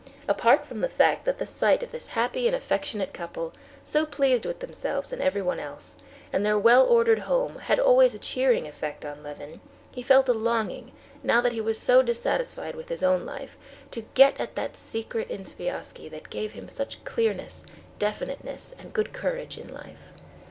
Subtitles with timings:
[0.27, 3.53] Apart from the fact that the sight of this happy and affectionate couple,
[3.83, 5.95] so pleased with themselves and everyone else,
[6.33, 9.61] and their well ordered home had always a cheering effect on Levin,
[9.93, 10.91] he felt a longing,
[11.21, 13.55] now that he was so dissatisfied with his own life,
[13.91, 17.63] to get at that secret in Sviazhsky that gave him such clearness,
[17.99, 20.13] definiteness, and good courage in life.